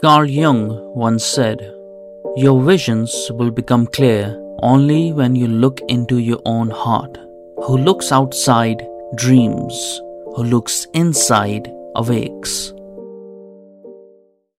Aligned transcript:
Carl 0.00 0.26
Jung 0.26 0.94
once 0.94 1.24
said, 1.24 1.58
Your 2.36 2.62
visions 2.62 3.32
will 3.32 3.50
become 3.50 3.84
clear 3.88 4.40
only 4.62 5.12
when 5.12 5.34
you 5.34 5.48
look 5.48 5.80
into 5.88 6.18
your 6.18 6.40
own 6.44 6.70
heart. 6.70 7.18
Who 7.64 7.78
looks 7.78 8.12
outside 8.12 8.86
dreams, 9.16 9.74
who 10.36 10.44
looks 10.44 10.86
inside 10.94 11.68
awakes. 11.96 12.72